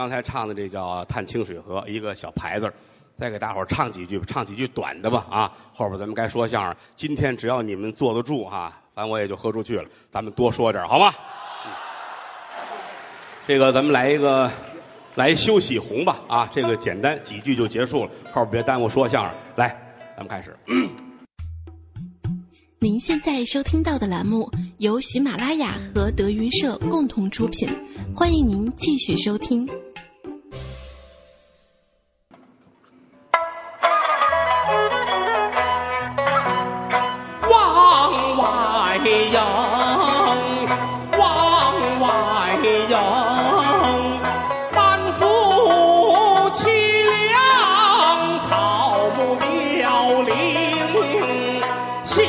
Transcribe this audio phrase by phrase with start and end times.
[0.00, 2.72] 刚才唱的这叫《探清水河》，一个小牌子
[3.18, 5.52] 再给大伙儿唱几句，唱几句短的吧啊！
[5.74, 11.12] 后边咱们该说相声，今天只要你们坐得住哈、反正我也就喝出去了，咱们多说点好吗？
[13.46, 14.50] 这个咱们来一个，
[15.16, 16.48] 来休息红吧啊！
[16.50, 19.34] 这个简单几句就结束了，后边别耽误说相声。
[19.56, 19.68] 来，
[20.16, 20.56] 咱们开始。
[22.78, 27.68] 您现在收听到的栏目由喜马拉雅和德云社共同出品，
[28.16, 29.68] 欢迎您继续收听。
[39.10, 39.40] 外迎，
[41.18, 41.20] 往
[41.98, 42.06] 外
[42.62, 42.94] 迎，
[44.72, 44.78] 满
[45.14, 45.20] 腹
[46.52, 46.62] 凄
[47.10, 50.30] 凉，草木凋零，
[52.04, 52.24] 血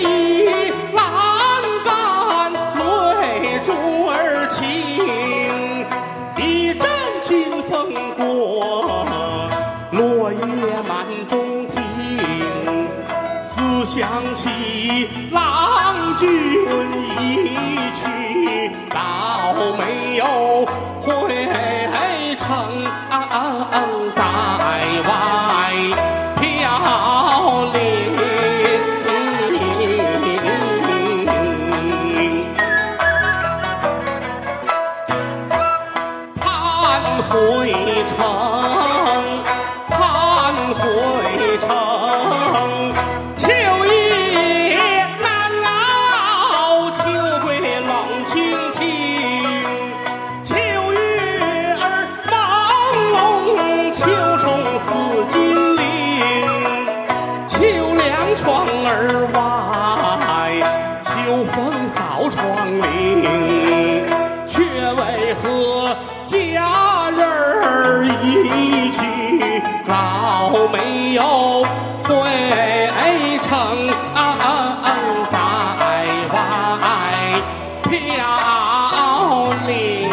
[0.00, 0.98] 衣阑
[1.84, 1.88] 干，
[3.20, 3.22] 泪
[3.64, 3.70] 珠
[4.08, 4.66] 儿倾，
[6.36, 6.84] 一阵
[7.22, 9.06] 金风过，
[9.92, 10.40] 落叶
[10.88, 11.49] 满中。
[13.90, 16.28] 想起郎君
[17.18, 20.24] 一去，到没有
[21.02, 21.08] 回
[22.36, 22.46] 城
[24.14, 24.22] 在
[25.08, 25.10] 外
[26.36, 26.40] 飘
[27.72, 27.74] 零。
[36.38, 36.40] 盼
[37.28, 37.34] 回
[38.06, 38.14] 城，
[39.88, 39.98] 盼
[40.74, 40.80] 回
[69.90, 71.64] 老没有
[72.04, 72.14] 回
[73.42, 73.88] 城
[75.28, 75.36] 在
[76.30, 77.42] 外
[77.82, 77.90] 飘
[79.66, 80.10] 零。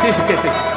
[0.00, 0.73] 谢谢。